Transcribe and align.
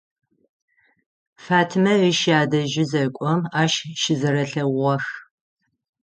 Фатимэ 1.43 1.93
ыш 2.09 2.19
ядэжьы 2.39 2.83
зэкӏом 2.91 3.39
ащ 3.61 3.73
щызэрэлъэгъугъэх. 4.01 5.05